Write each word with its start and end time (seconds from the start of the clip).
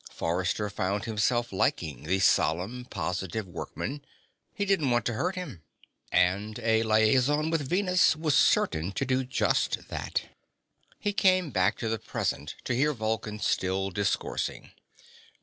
Forrester 0.09 0.67
found 0.71 1.05
himself 1.05 1.51
liking 1.53 2.05
the 2.05 2.17
solemn, 2.19 2.85
positive 2.85 3.45
workman. 3.47 4.03
He 4.51 4.65
didn't 4.65 4.89
want 4.89 5.05
to 5.05 5.13
hurt 5.13 5.35
him. 5.35 5.61
And 6.11 6.57
a 6.57 6.81
liaison 6.81 7.51
with 7.51 7.69
Venus 7.69 8.15
was 8.15 8.35
certain 8.35 8.93
to 8.93 9.05
do 9.05 9.23
just 9.23 9.89
that. 9.89 10.23
He 10.97 11.13
came 11.13 11.51
back 11.51 11.77
to 11.77 11.87
the 11.87 11.99
present 11.99 12.55
to 12.63 12.73
hear 12.73 12.93
Vulcan 12.93 13.37
still 13.37 13.91
discoursing. 13.91 14.71